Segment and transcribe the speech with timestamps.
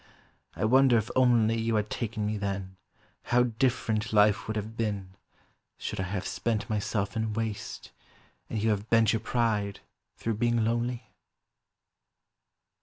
[0.55, 2.75] I wonder if only You had taken me then,
[3.25, 5.11] how different Life would have been:
[5.77, 7.91] should I have spent Myself in waste,
[8.49, 9.81] and you have bent Your pride,
[10.17, 11.11] through being lonely?